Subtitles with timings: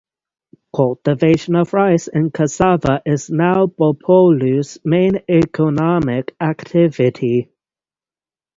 [0.75, 7.51] Cultivation of rice and cassava is now Bopolu's main economic activity.